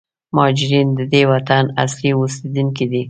مهارجرین 0.35 0.87
د 0.99 1.01
دې 1.13 1.23
وطن 1.31 1.63
اصلي 1.83 2.11
اوسېدونکي 2.19 2.85
دي. 2.91 2.99